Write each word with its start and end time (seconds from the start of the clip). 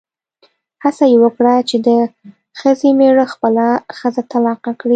هڅه 0.83 1.05
یې 1.11 1.17
وکړه 1.23 1.53
چې 1.69 1.77
د 1.87 1.89
ښځې 2.59 2.89
مېړه 2.99 3.25
خپله 3.33 3.65
ښځه 3.97 4.21
طلاقه 4.31 4.71
کړي. 4.79 4.89